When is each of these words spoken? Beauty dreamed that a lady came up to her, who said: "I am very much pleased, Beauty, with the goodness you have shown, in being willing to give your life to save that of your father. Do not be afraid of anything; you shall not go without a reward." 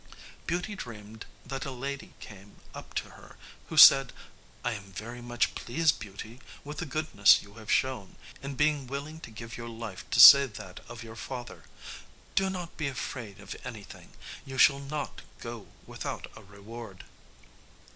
Beauty 0.47 0.73
dreamed 0.73 1.27
that 1.45 1.63
a 1.63 1.69
lady 1.69 2.15
came 2.19 2.55
up 2.73 2.95
to 2.95 3.11
her, 3.11 3.37
who 3.69 3.77
said: 3.77 4.13
"I 4.65 4.71
am 4.71 4.91
very 4.91 5.21
much 5.21 5.53
pleased, 5.53 5.99
Beauty, 5.99 6.41
with 6.63 6.79
the 6.79 6.87
goodness 6.87 7.43
you 7.43 7.53
have 7.61 7.71
shown, 7.71 8.15
in 8.41 8.55
being 8.55 8.87
willing 8.87 9.19
to 9.19 9.29
give 9.29 9.57
your 9.57 9.69
life 9.69 10.09
to 10.09 10.19
save 10.19 10.55
that 10.55 10.79
of 10.89 11.03
your 11.03 11.15
father. 11.15 11.65
Do 12.33 12.49
not 12.49 12.77
be 12.77 12.87
afraid 12.87 13.39
of 13.39 13.55
anything; 13.63 14.13
you 14.43 14.57
shall 14.57 14.79
not 14.79 15.21
go 15.39 15.67
without 15.85 16.25
a 16.35 16.41
reward." 16.41 17.03